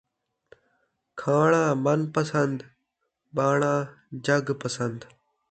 کھاݨاں 1.19 1.71
من 1.83 2.01
پسن٘د، 2.13 2.57
باݨاں 3.35 3.79
جڳ 4.25 4.45
پسن٘د 4.61 4.99